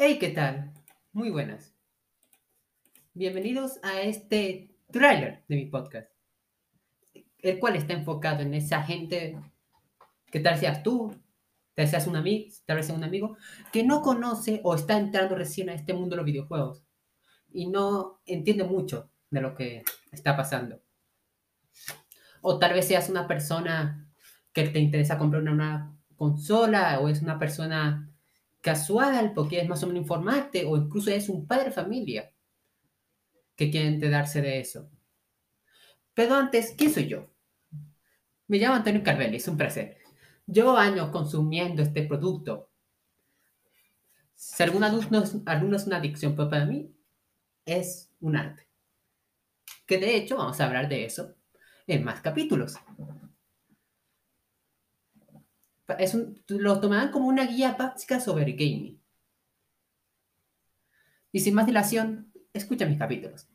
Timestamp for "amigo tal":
12.14-12.76